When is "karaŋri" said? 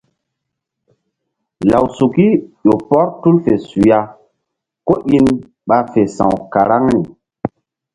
6.53-6.99